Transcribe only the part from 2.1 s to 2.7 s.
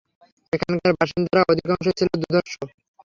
দুর্ধর্ষ।